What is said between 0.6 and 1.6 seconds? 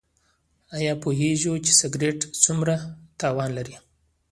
ایا پوهیږئ